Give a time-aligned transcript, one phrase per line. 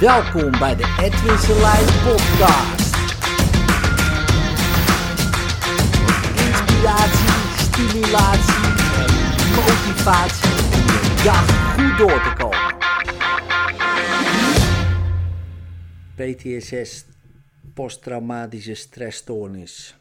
[0.00, 2.94] Welkom bij de Edwin Selijn podcast.
[6.36, 8.64] Inspiratie, stimulatie
[9.02, 9.10] en
[9.54, 12.76] motivatie om dag goed door te komen.
[16.14, 17.04] PTSS,
[17.74, 19.96] posttraumatische stressstoornis.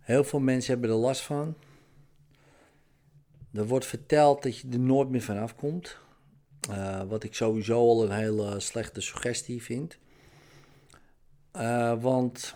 [0.00, 1.56] Heel veel mensen hebben er last van.
[3.52, 5.98] Er wordt verteld dat je er nooit meer vanaf komt.
[6.70, 9.98] Uh, wat ik sowieso al een hele slechte suggestie vind.
[11.56, 12.54] Uh, want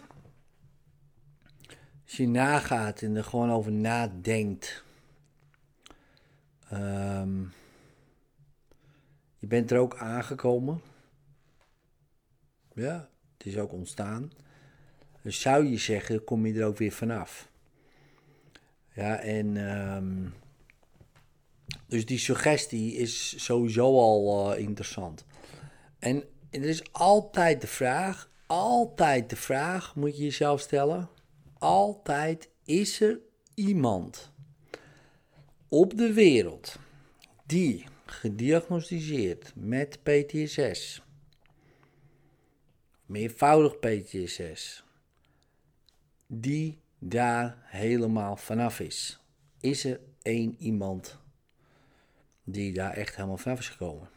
[2.04, 4.84] als je nagaat en er gewoon over nadenkt.
[6.72, 7.52] Um,
[9.38, 10.80] je bent er ook aangekomen.
[12.74, 14.32] Ja, het is ook ontstaan.
[15.22, 17.48] Zou je zeggen, kom je er ook weer vanaf.
[18.94, 20.34] Ja, en um,
[21.94, 25.24] dus die suggestie is sowieso al uh, interessant.
[25.98, 31.08] En er is altijd de vraag, altijd de vraag moet je jezelf stellen.
[31.58, 33.20] Altijd is er
[33.54, 34.32] iemand
[35.68, 36.76] op de wereld
[37.46, 41.02] die gediagnosticeerd met PTSS,
[43.06, 44.84] meervoudig PTSS,
[46.26, 49.20] die daar helemaal vanaf is.
[49.60, 51.22] Is er één iemand
[52.44, 54.08] die daar echt helemaal vanaf is gekomen.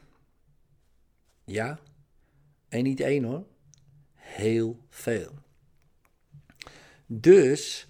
[1.46, 1.80] Ja,
[2.70, 3.46] en niet één hoor,
[4.14, 5.32] heel veel.
[7.06, 7.88] Dus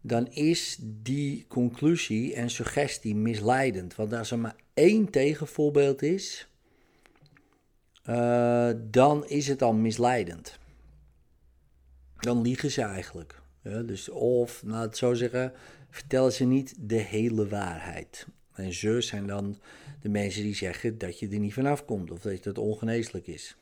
[0.00, 3.94] dan is die conclusie en suggestie misleidend.
[3.94, 6.48] Want als er maar één tegenvoorbeeld is,
[8.08, 10.58] uh, dan is het al misleidend.
[12.18, 13.40] Dan liegen ze eigenlijk.
[13.62, 15.52] Ja, dus of, nou het zo zeggen,
[15.90, 18.26] vertellen ze niet de hele waarheid.
[18.58, 19.56] En ze zijn dan
[20.02, 23.56] de mensen die zeggen dat je er niet vanaf komt of dat het ongeneeslijk is.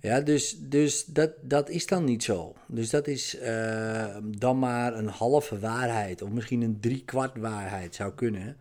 [0.00, 2.54] Ja, dus, dus dat, dat is dan niet zo.
[2.66, 8.12] Dus dat is uh, dan maar een halve waarheid of misschien een driekwart waarheid zou
[8.12, 8.56] kunnen.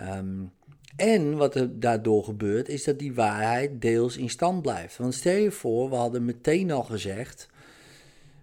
[0.00, 0.52] Um,
[0.96, 4.96] en wat er daardoor gebeurt, is dat die waarheid deels in stand blijft.
[4.96, 7.48] Want stel je voor, we hadden meteen al gezegd: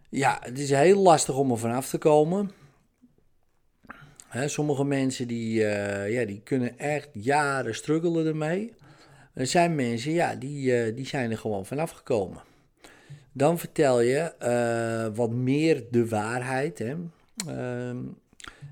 [0.10, 2.52] ja, het is heel lastig om er vanaf te komen
[4.32, 8.74] sommige mensen die, uh, ja, die kunnen echt jaren struggelen ermee.
[9.34, 12.42] Er zijn mensen, ja, die, uh, die zijn er gewoon vanaf gekomen.
[13.32, 16.80] Dan vertel je uh, wat meer de waarheid.
[16.80, 16.96] Hè?
[17.48, 17.98] Ehm,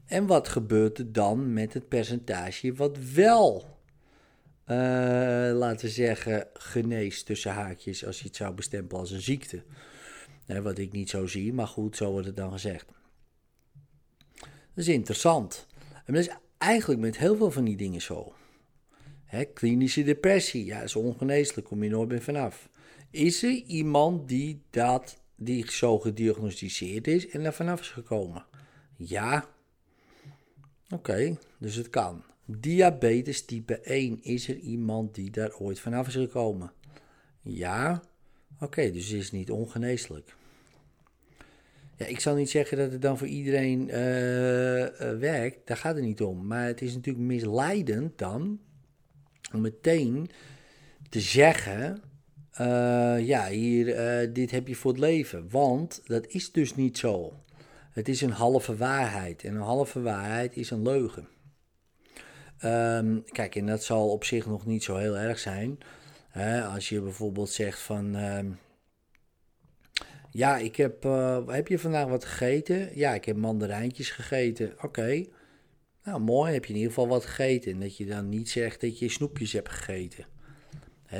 [0.05, 3.77] en wat gebeurt er dan met het percentage wat wel,
[5.53, 9.63] laten we zeggen, geneest tussen haakjes als je het zou bestempelen als een ziekte.
[10.45, 12.85] wat ik niet zo zie, maar goed, zo wordt het dan gezegd.
[14.75, 15.67] Dat is interessant.
[16.05, 18.33] En dat is eigenlijk met heel veel van die dingen zo.
[19.25, 22.69] Hè, klinische depressie, ja, is ongeneeslijk, kom je nooit meer vanaf.
[23.09, 28.45] Is er iemand die, dat, die zo gediagnosticeerd is en er vanaf is gekomen?
[28.95, 29.49] Ja.
[30.89, 32.23] Oké, dus het kan.
[32.45, 36.71] Diabetes type 1, is er iemand die daar ooit vanaf is gekomen?
[37.41, 38.03] Ja.
[38.59, 40.35] Oké, dus is niet ongeneeslijk.
[41.97, 44.89] Ja, ik zal niet zeggen dat het dan voor iedereen uh, uh,
[45.19, 46.47] werkt, daar gaat het niet om.
[46.47, 48.59] Maar het is natuurlijk misleidend dan
[49.53, 50.29] om meteen
[51.09, 52.01] te zeggen:
[52.61, 55.49] uh, ja, hier, dit heb je voor het leven.
[55.49, 57.33] Want dat is dus niet zo.
[57.91, 59.43] Het is een halve waarheid.
[59.43, 61.27] En een halve waarheid is een leugen.
[62.63, 65.77] Um, kijk, en dat zal op zich nog niet zo heel erg zijn.
[66.29, 68.15] Hè, als je bijvoorbeeld zegt van.
[68.15, 68.39] Uh,
[70.35, 71.05] ja, ik heb.
[71.05, 72.97] Uh, heb je vandaag wat gegeten?
[72.97, 74.73] Ja, ik heb mandarijntjes gegeten.
[74.81, 75.25] Oké.
[76.03, 76.53] Nou, mooi.
[76.53, 77.71] Heb je in ieder geval wat gegeten.
[77.71, 80.25] En dat je dan niet zegt dat je snoepjes hebt gegeten.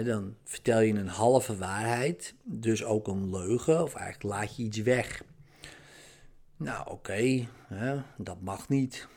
[0.03, 2.33] dan vertel je een halve waarheid.
[2.43, 3.83] Dus ook een leugen.
[3.83, 5.23] Of eigenlijk laat je iets weg.
[6.57, 7.47] Nou, oké.
[8.17, 9.07] dat mag niet.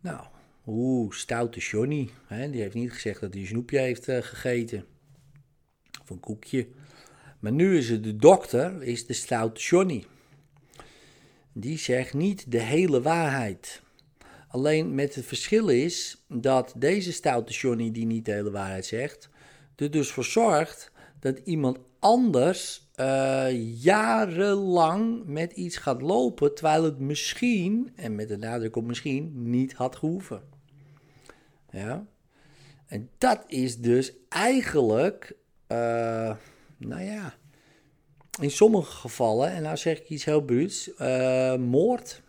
[0.00, 0.26] Nou,
[0.66, 2.10] oeh, stoute Johnny.
[2.28, 4.84] die heeft niet gezegd dat hij een snoepje heeft uh, gegeten.
[6.02, 6.68] Of een koekje.
[7.40, 10.04] Maar nu is het de dokter, is de stout Johnny.
[11.52, 13.82] Die zegt niet de hele waarheid.
[14.48, 19.28] Alleen met het verschil is dat deze stoute Johnny, die niet de hele waarheid zegt,
[19.76, 26.98] er dus voor zorgt dat iemand anders uh, jarenlang met iets gaat lopen, terwijl het
[26.98, 30.42] misschien, en met de nadruk op misschien, niet had gehoeven.
[31.70, 32.06] Ja?
[32.86, 35.36] En dat is dus eigenlijk,
[35.68, 36.36] uh,
[36.80, 37.34] nou ja,
[38.40, 42.22] in sommige gevallen, en nou zeg ik iets heel bruuts, uh, moord.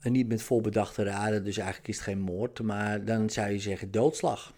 [0.00, 3.58] En niet met volbedachte raden, dus eigenlijk is het geen moord, maar dan zou je
[3.58, 4.52] zeggen doodslag.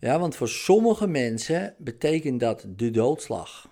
[0.00, 3.68] Ja, want voor sommige mensen betekent dat de doodslag.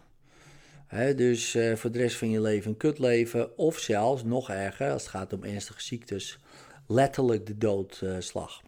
[1.17, 5.03] dus uh, voor de rest van je leven een kutleven, of zelfs nog erger, als
[5.03, 6.39] het gaat om ernstige ziektes,
[6.87, 8.63] letterlijk de doodslag.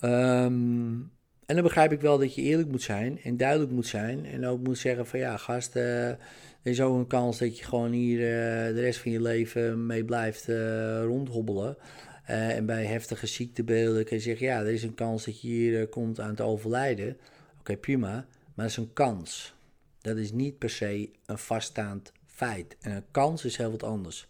[0.00, 1.15] Um,
[1.46, 4.26] en dan begrijp ik wel dat je eerlijk moet zijn en duidelijk moet zijn.
[4.26, 6.18] En ook moet zeggen van ja, gast, uh, er
[6.62, 10.04] is ook een kans dat je gewoon hier uh, de rest van je leven mee
[10.04, 11.76] blijft uh, rondhobbelen.
[12.24, 15.88] en bij heftige ziektebeelden kun je zeggen, ja, er is een kans dat je hier
[15.88, 17.16] komt aan het overlijden.
[17.58, 19.54] Oké, prima, maar dat is een kans.
[20.00, 22.76] Dat is niet per se een vaststaand feit.
[22.80, 24.28] En een kans is heel wat anders.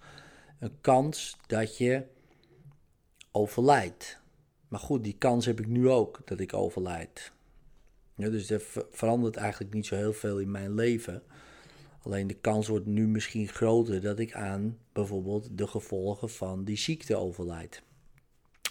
[0.58, 2.02] Een kans dat je
[3.32, 4.20] overlijdt.
[4.76, 7.32] Maar goed, die kans heb ik nu ook dat ik overlijd.
[8.14, 11.22] Ja, dus er verandert eigenlijk niet zo heel veel in mijn leven.
[12.02, 16.76] Alleen de kans wordt nu misschien groter dat ik aan bijvoorbeeld de gevolgen van die
[16.76, 17.82] ziekte overlijd.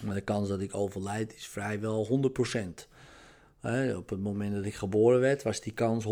[0.04, 2.88] Maar de kans dat ik overlijd is vrijwel 100%.
[3.96, 6.08] op het moment dat ik geboren werd was die kans 100%.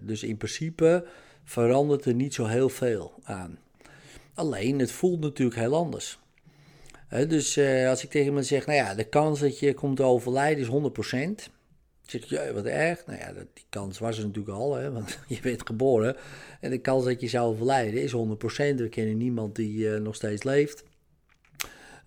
[0.00, 1.06] Dus in principe
[1.44, 3.58] verandert er niet zo heel veel aan.
[4.34, 6.18] Alleen het voelt natuurlijk heel anders
[7.10, 10.64] dus uh, als ik tegen iemand zeg, nou ja, de kans dat je komt overlijden
[10.64, 10.90] is
[11.48, 11.52] 100%.
[12.06, 13.06] Zeg je, wat erg.
[13.06, 16.16] Nou ja, die kans was er natuurlijk al, hè, want je bent geboren.
[16.60, 18.16] En de kans dat je zou overlijden is 100%.
[18.76, 20.84] We kennen niemand die uh, nog steeds leeft.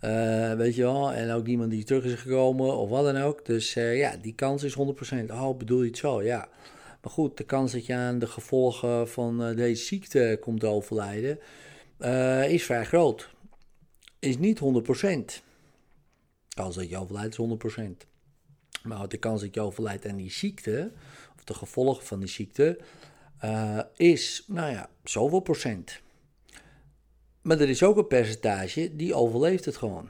[0.02, 3.46] Uh, weet je wel, en ook niemand die terug is gekomen of wat dan ook.
[3.46, 5.32] Dus ja, die kans is 100%.
[5.32, 6.24] Oh, bedoel je het zo?
[6.24, 6.48] Ja.
[7.02, 11.40] Maar goed, de kans dat je aan de gevolgen van deze ziekte komt overlijden
[12.48, 13.33] is vrij groot
[14.24, 15.44] is niet 100%.
[16.56, 17.46] Kans dat je overlijdt is
[17.80, 18.08] 100%.
[18.84, 20.92] Maar de kans dat je overlijdt aan die ziekte,
[21.38, 22.80] of de gevolgen van die ziekte,
[23.44, 26.02] uh, is, nou ja, zoveel procent.
[27.42, 30.10] Maar er is ook een percentage die overleeft het gewoon.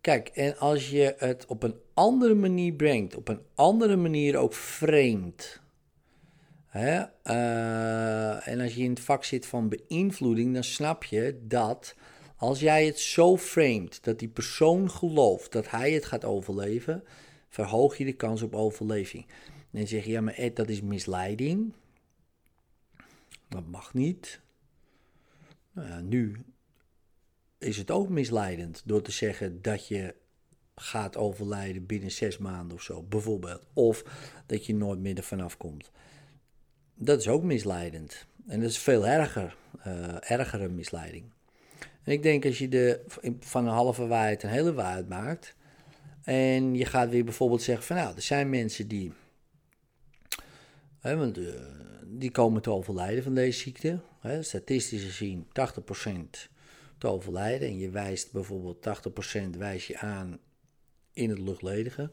[0.00, 4.54] Kijk, en als je het op een andere manier brengt, op een andere manier ook
[4.54, 5.60] framed,
[6.76, 11.94] Uh, en als je in het vak zit van beïnvloeding, dan snap je dat
[12.36, 17.04] als jij het zo framet dat die persoon gelooft dat hij het gaat overleven,
[17.48, 19.26] verhoog je de kans op overleving.
[19.46, 21.72] En dan zeg je, ja, maar Ed, dat is misleiding.
[23.48, 24.40] Dat mag niet.
[25.72, 26.44] Nou nu
[27.58, 30.14] is het ook misleidend door te zeggen dat je
[30.74, 33.66] gaat overlijden binnen zes maanden of zo, bijvoorbeeld.
[33.72, 34.04] Of
[34.46, 35.90] dat je nooit meer ervan afkomt
[36.94, 38.26] dat is ook misleidend.
[38.46, 39.56] En dat is veel erger,
[39.86, 41.24] uh, ergere misleiding.
[42.02, 43.04] En ik denk als je de,
[43.40, 45.54] van een halve waarheid een hele waarheid maakt.
[46.22, 49.12] En je gaat weer bijvoorbeeld zeggen van nou, er zijn mensen die.
[51.00, 51.54] Want, uh,
[52.04, 54.00] die komen te overlijden van deze ziekte.
[54.20, 56.48] Hè, statistisch gezien 80%
[56.98, 57.68] te overlijden.
[57.68, 60.38] En je wijst bijvoorbeeld 80% wijs je aan
[61.12, 62.10] in het luchtledige.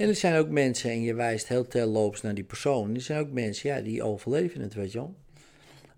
[0.00, 2.94] En er zijn ook mensen, en je wijst heel terloops naar die persoon.
[2.94, 5.14] Er zijn ook mensen, ja, die overleven het, weet je wel.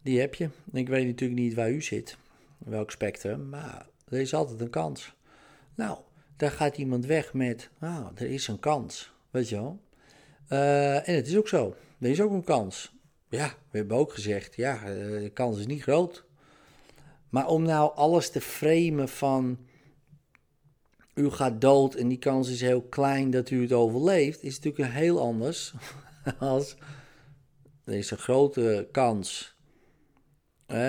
[0.03, 0.49] Die heb je.
[0.73, 2.17] Ik weet natuurlijk niet waar u zit,
[2.59, 5.15] welk spectrum, maar er is altijd een kans.
[5.75, 5.99] Nou,
[6.37, 9.81] daar gaat iemand weg met, nou, er is een kans, weet je wel.
[10.49, 12.93] Uh, en het is ook zo, er is ook een kans.
[13.29, 16.25] Ja, we hebben ook gezegd, ja, eh, de kans is niet groot.
[17.29, 19.59] Maar om nou alles te framen van
[21.15, 24.95] u gaat dood en die kans is heel klein dat u het overleeft, is natuurlijk
[24.95, 25.75] heel anders
[26.39, 26.77] als
[27.85, 29.57] een grote kans.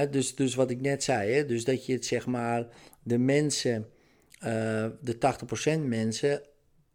[0.10, 2.68] dus, dus wat ik net zei, hè, dus dat je het zeg maar
[3.03, 3.89] de mensen,
[4.44, 5.18] uh, de
[5.77, 6.42] 80% mensen,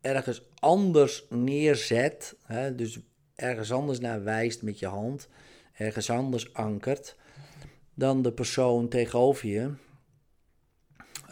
[0.00, 2.98] ergens anders neerzet, hè, dus
[3.34, 5.28] ergens anders naar wijst met je hand,
[5.72, 7.16] ergens anders ankert,
[7.94, 9.70] dan de persoon tegenover je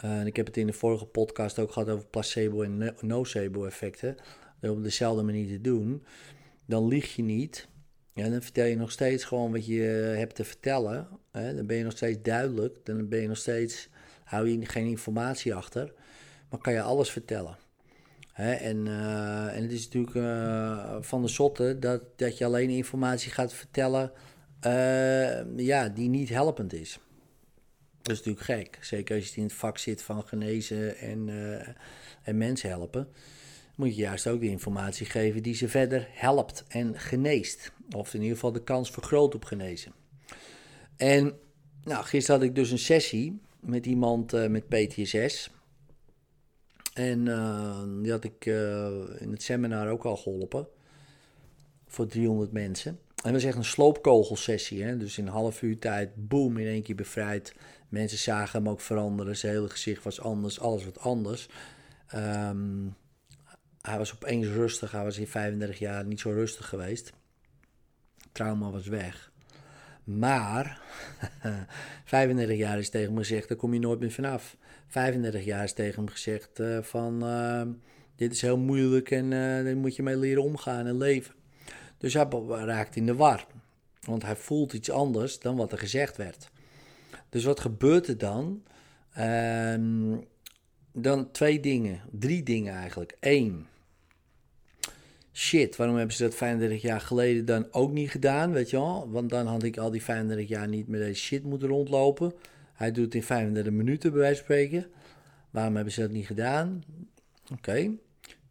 [0.05, 4.15] uh, ik heb het in de vorige podcast ook gehad over placebo en nocebo effecten.
[4.61, 6.03] Op dezelfde manier te doen.
[6.65, 7.67] Dan lieg je niet.
[8.13, 9.81] Ja, dan vertel je nog steeds gewoon wat je
[10.17, 11.07] hebt te vertellen.
[11.31, 11.55] Hè?
[11.55, 12.77] Dan ben je nog steeds duidelijk.
[12.83, 13.89] Dan ben je nog steeds,
[14.23, 15.93] hou je geen informatie achter.
[16.49, 17.57] Maar kan je alles vertellen.
[18.33, 18.53] Hè?
[18.53, 23.31] En, uh, en het is natuurlijk uh, van de zotte dat, dat je alleen informatie
[23.31, 24.11] gaat vertellen
[25.55, 26.99] ja, die niet helpend is.
[28.07, 28.83] Dat is natuurlijk gek.
[28.85, 31.67] Zeker als je in het vak zit van genezen en, uh,
[32.21, 33.07] en mensen helpen.
[33.75, 37.71] Moet je juist ook de informatie geven die ze verder helpt en geneest.
[37.95, 39.91] Of in ieder geval de kans vergroot op genezen.
[40.95, 41.39] En
[41.83, 45.49] nou, gisteren had ik dus een sessie met iemand uh, met PTSS.
[46.93, 48.45] En uh, die had ik
[49.19, 50.67] in het seminar ook al geholpen.
[51.87, 52.99] Voor 300 mensen.
[53.23, 54.83] En dat was echt een sloopkogelsessie.
[54.83, 54.97] Hè?
[54.97, 57.55] Dus in een half uur tijd, boom, in één keer bevrijd.
[57.89, 59.37] Mensen zagen hem ook veranderen.
[59.37, 61.47] Zijn hele gezicht was anders, alles wat anders.
[62.07, 62.87] Ehm,
[63.81, 64.91] hij was opeens rustig.
[64.91, 67.13] Hij was in 35 jaar niet zo rustig geweest.
[68.31, 69.31] Trauma was weg.
[70.03, 70.81] Maar
[72.05, 74.57] 35 jaar is tegen me gezegd, daar kom je nooit meer vanaf.
[74.87, 77.61] 35 jaar is tegen hem gezegd uh, van uh,
[78.15, 81.33] dit is heel moeilijk en uh, daar moet je mee leren omgaan en leven.
[81.97, 83.45] Dus hij raakt in de war.
[84.01, 86.49] Want hij voelt iets anders dan wat er gezegd werd.
[87.29, 88.63] Dus wat gebeurt er dan?
[89.13, 90.15] Ehm,
[90.91, 93.17] dan twee dingen, drie dingen eigenlijk.
[93.19, 93.67] Eén,
[95.33, 99.09] shit, waarom hebben ze dat 35 jaar geleden dan ook niet gedaan, weet je wel?
[99.11, 102.33] Want dan had ik al die 35 jaar niet met deze shit moeten rondlopen.
[102.73, 104.85] Hij doet het in 35 minuten, bij wijze van spreken.
[105.49, 106.83] Waarom hebben ze dat niet gedaan?
[107.51, 107.91] Oké.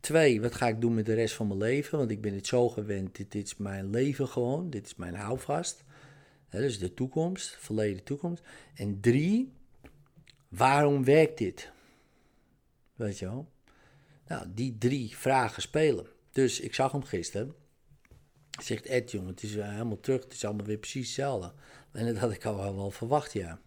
[0.07, 1.99] Twee, wat ga ik doen met de rest van mijn leven?
[1.99, 5.85] Want ik ben het zo gewend, dit, is mijn leven gewoon, dit is mijn houvast.
[6.51, 8.43] Dat dus de toekomst, verleden toekomst.
[8.75, 9.53] En drie,
[10.49, 11.71] waarom werkt dit?
[12.95, 13.49] Weet je wel?
[14.27, 16.07] Nou, die drie vragen spelen.
[16.31, 17.55] Dus ik zag hem gisteren.
[18.63, 20.23] Zegt Ed, jongen, het is helemaal terug.
[20.23, 21.53] Het is allemaal weer precies hetzelfde.
[21.93, 23.61] En dat had ik al wel verwacht, ja.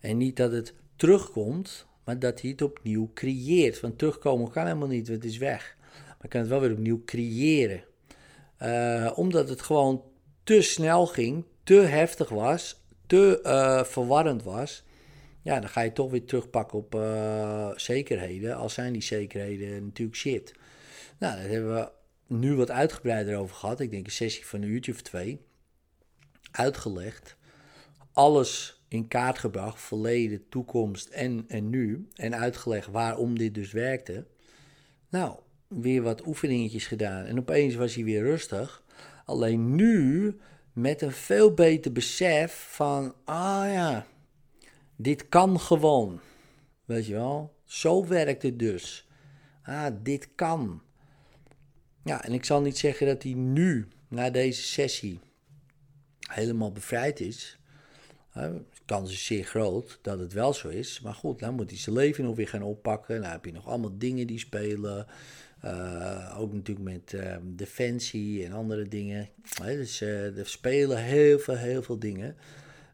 [0.00, 3.80] En niet dat het terugkomt, maar dat hij het opnieuw creëert.
[3.80, 5.76] Want terugkomen kan helemaal niet, want het is weg.
[6.18, 7.84] Maar kan het wel weer opnieuw creëren.
[8.62, 10.02] Uh, omdat het gewoon
[10.44, 14.84] te snel ging, te heftig was, te uh, verwarrend was.
[15.42, 18.56] Ja, dan ga je toch weer terugpakken op uh, zekerheden.
[18.56, 20.54] Al zijn die zekerheden natuurlijk shit.
[21.18, 21.90] Nou, daar hebben we
[22.26, 23.80] nu wat uitgebreider over gehad.
[23.80, 25.40] Ik denk een sessie van een uurtje of twee.
[26.50, 27.36] Uitgelegd.
[28.12, 29.80] Alles in kaart gebracht.
[29.80, 32.08] Verleden, toekomst en, en nu.
[32.14, 34.26] En uitgelegd waarom dit dus werkte.
[35.08, 35.38] Nou,
[35.68, 37.24] weer wat oefeningetjes gedaan.
[37.24, 38.84] En opeens was hij weer rustig.
[39.24, 40.36] Alleen nu
[40.72, 43.14] met een veel beter besef van...
[43.24, 44.06] Ah ja,
[44.96, 46.20] dit kan gewoon.
[46.84, 47.54] Weet je wel?
[47.64, 49.08] Zo werkt het dus.
[49.62, 50.82] Ah, dit kan.
[52.04, 55.20] Ja, en ik zal niet zeggen dat hij nu, na deze sessie,
[56.18, 57.58] helemaal bevrijd is.
[58.86, 61.00] Kans is zeer groot dat het wel zo is.
[61.00, 63.20] Maar goed, dan moet hij zijn leven nog weer gaan oppakken.
[63.20, 65.06] Dan heb je nog allemaal dingen die spelen.
[65.64, 69.28] Uh, ook natuurlijk met uh, defensie en andere dingen.
[69.62, 72.36] dus uh, er spelen heel veel, heel veel dingen.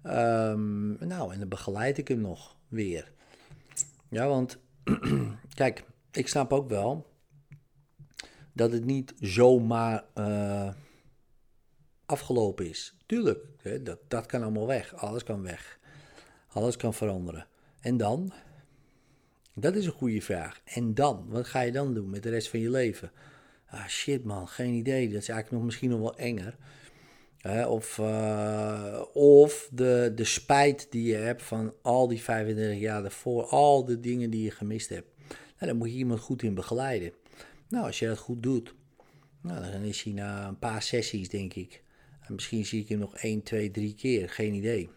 [0.07, 3.13] Um, nou, en dan begeleid ik hem nog weer.
[4.09, 4.59] Ja, want
[5.55, 7.07] kijk, ik snap ook wel
[8.53, 10.69] dat het niet zomaar uh,
[12.07, 12.97] afgelopen is.
[13.07, 13.39] Tuurlijk,
[13.85, 14.95] dat, dat kan allemaal weg.
[14.95, 15.79] Alles kan weg.
[16.53, 17.47] Alles kan veranderen.
[17.81, 18.33] En dan?
[19.55, 20.61] Dat is een goede vraag.
[20.65, 21.25] En dan?
[21.29, 23.13] Wat ga je dan doen met de rest van je leven?
[23.67, 25.09] Ah shit man, geen idee.
[25.09, 26.57] Dat is eigenlijk nog misschien nog wel enger.
[27.69, 33.45] of uh, of de, de spijt die je hebt van al die 35 jaar daarvoor,
[33.45, 35.09] al de dingen die je gemist hebt.
[35.29, 37.13] Nou, daar moet je iemand goed in begeleiden.
[37.69, 38.75] Nou, als je dat goed doet,
[39.41, 41.83] nou, dan is hij na een paar sessies, denk ik.
[42.21, 44.91] En misschien zie ik hem nog 1, 2, 3 keer, geen idee.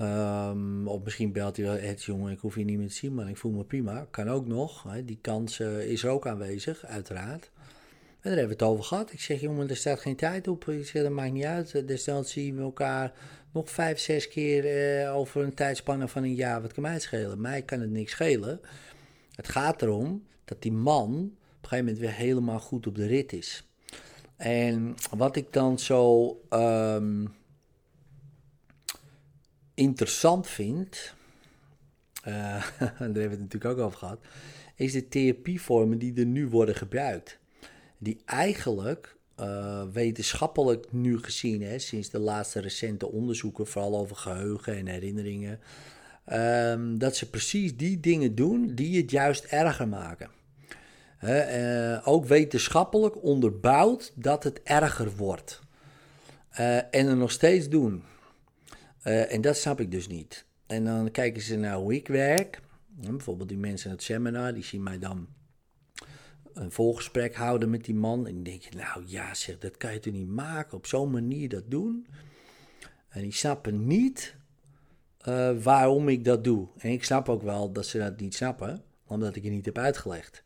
[0.00, 3.14] Um, of misschien belt hij wel, het jongen, ik hoef je niet meer te zien,
[3.14, 4.06] maar ik voel me prima.
[4.10, 5.04] Kan ook nog, hè.
[5.04, 7.50] die kans uh, is ook aanwezig, uiteraard.
[8.20, 9.12] En daar hebben we het over gehad.
[9.12, 10.68] Ik zeg, jongen, er staat geen tijd op.
[10.68, 11.88] Ik zeg, dat maakt niet uit.
[11.88, 13.12] Desnoods zien we elkaar
[13.52, 16.62] nog vijf, zes keer over een tijdspanne van een jaar.
[16.62, 17.40] Wat kan mij schelen?
[17.40, 18.60] Mij kan het niks schelen.
[19.34, 23.06] Het gaat erom dat die man op een gegeven moment weer helemaal goed op de
[23.06, 23.68] rit is.
[24.36, 27.34] En wat ik dan zo um,
[29.74, 31.14] interessant vind,
[32.28, 32.34] uh,
[32.78, 34.18] daar hebben we het natuurlijk ook over gehad,
[34.76, 37.38] is de therapievormen die er nu worden gebruikt.
[37.98, 44.76] Die eigenlijk uh, wetenschappelijk nu gezien, hè, sinds de laatste recente onderzoeken, vooral over geheugen
[44.76, 45.60] en herinneringen,
[46.32, 50.30] um, dat ze precies die dingen doen die het juist erger maken.
[51.24, 55.60] Uh, ook wetenschappelijk onderbouwd dat het erger wordt.
[56.50, 58.02] En er nog steeds doen.
[59.04, 60.44] Uh, en dat snap ik dus niet.
[60.66, 62.60] En dan kijken ze naar hoe ik werk.
[62.86, 65.28] Bijvoorbeeld die mensen in het seminar, die zien mij dan
[66.52, 68.26] een volgesprek houden met die man.
[68.26, 71.10] En dan denk je, nou ja, zeg, dat kan je toch niet maken, op zo'n
[71.10, 72.06] manier dat doen.
[73.08, 74.34] En die snappen niet
[75.28, 76.68] uh, waarom ik dat doe.
[76.78, 79.78] En ik snap ook wel dat ze dat niet snappen, omdat ik het niet heb
[79.78, 80.44] uitgelegd.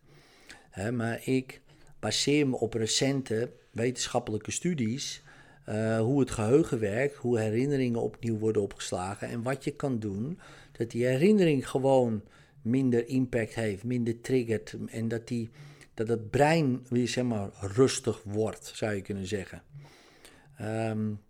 [0.71, 1.61] Hè, maar ik
[1.99, 5.23] baseer me op recente wetenschappelijke studies.
[5.69, 10.39] Uh, hoe het geheugen werkt, hoe herinneringen opnieuw worden opgeslagen en wat je kan doen
[10.73, 12.23] dat die herinnering gewoon
[12.63, 15.51] minder impact heeft, minder triggert en dat, die,
[15.95, 19.63] dat het brein weer zeg maar rustig wordt, zou je kunnen zeggen.
[20.61, 21.21] Um,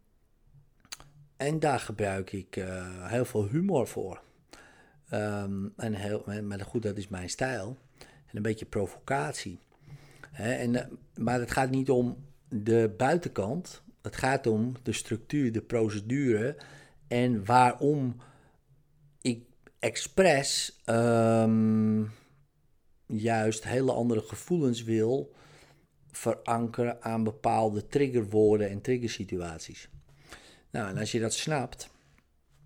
[1.37, 4.23] en daar gebruik ik uh, heel veel humor voor.
[5.13, 7.79] Um, en heel, maar goed, dat is mijn stijl.
[7.99, 9.59] en een beetje provocatie.
[10.33, 12.17] en, eh, maar het gaat niet om
[12.49, 16.57] de buitenkant, het gaat om de structuur, de procedure
[17.09, 18.17] en waarom
[19.21, 19.45] ik
[19.79, 22.05] expres ehm,
[23.07, 25.35] juist hele andere gevoelens wil
[26.11, 29.89] verankeren aan bepaalde triggerwoorden en triggersituaties.
[30.71, 31.91] Nou, en als je dat snapt,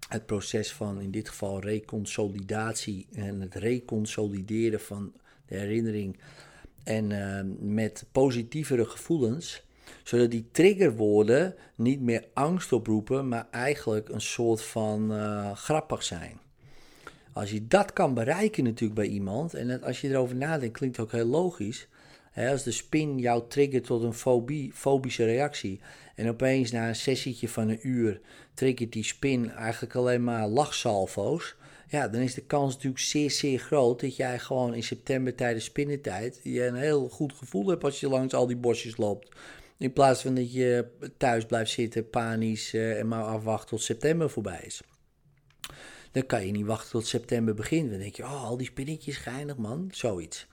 [0.09, 5.13] het proces van in dit geval reconsolidatie en het reconsolideren van
[5.47, 6.19] de herinnering
[6.85, 9.63] en uh, met positievere gevoelens,
[10.03, 16.41] zodat die triggerwoorden niet meer angst oproepen, maar eigenlijk een soort van uh, grappig zijn.
[17.33, 21.07] Als je dat kan bereiken natuurlijk bij iemand, en als je erover nadenkt, klinkt het
[21.07, 21.89] ook heel logisch.
[22.31, 25.81] Hè, als de spin jou triggert tot een fobie, fobische reactie
[26.15, 28.21] en opeens na een sessietje van een uur
[28.55, 31.57] triggert die spin eigenlijk alleen maar lachsalvo's,
[31.93, 35.65] ja, dan is de kans natuurlijk zeer, zeer groot dat jij gewoon in september tijdens
[35.65, 39.29] spinnentijd je een heel goed gevoel hebt als je langs al die bosjes loopt.
[39.83, 40.87] In plaats van dat je
[41.17, 44.83] thuis blijft zitten, panisch uh, en maar afwacht tot september voorbij is.
[46.13, 47.91] Dan kan je niet wachten tot september begint.
[47.91, 50.47] Dan denk je, oh, al die spinnetjes geinig man, zoiets.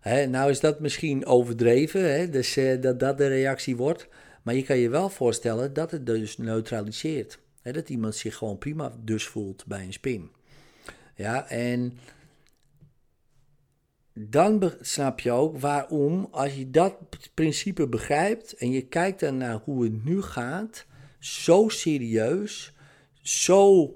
[0.00, 4.08] Hè, nou is dat misschien overdreven, hè, dus uh, dat dat de reactie wordt.
[4.42, 7.38] Maar je kan je wel voorstellen dat het dus neutraliseert.
[7.62, 10.30] Hè, dat iemand zich gewoon prima dus voelt bij een spin.
[11.14, 11.98] Ja, en
[14.12, 16.96] dan snap je ook waarom, als je dat
[17.34, 20.86] principe begrijpt en je kijkt dan naar hoe het nu gaat,
[21.18, 22.74] zo serieus,
[23.22, 23.94] zo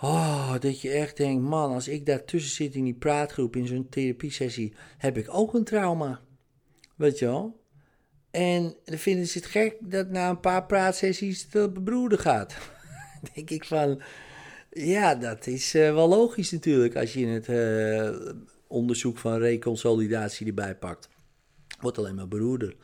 [0.00, 3.88] Oh, dat je echt denkt, man, als ik daartussen zit in die praatgroep in zo'n
[3.88, 6.20] therapiesessie, heb ik ook een trauma.
[6.96, 7.60] Weet je wel?
[8.30, 12.56] En dan vinden ze het gek dat na een paar praatsessies het op broeder gaat.
[13.34, 14.02] denk ik van,
[14.70, 18.32] ja, dat is uh, wel logisch natuurlijk als je het uh,
[18.76, 21.08] onderzoek van reconsolidatie erbij pakt.
[21.80, 22.76] Wordt alleen maar broeder.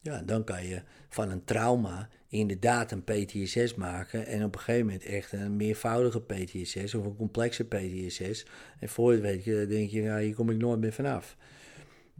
[0.00, 4.86] Ja, dan kan je van een trauma inderdaad een PTSS maken en op een gegeven
[4.86, 8.46] moment echt een meervoudige PTSS of een complexe PTSS.
[8.78, 11.36] En voor je het weet, denk je, nou, hier kom ik nooit meer vanaf.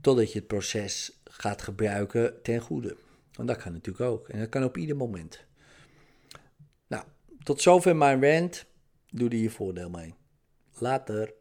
[0.00, 2.96] Totdat je het proces gaat gebruiken ten goede.
[3.32, 4.28] Want dat kan natuurlijk ook.
[4.28, 5.44] En dat kan op ieder moment.
[6.86, 7.04] Nou,
[7.42, 8.66] tot zover mijn rant.
[9.10, 10.14] Doe er je voordeel mee.
[10.78, 11.34] Later.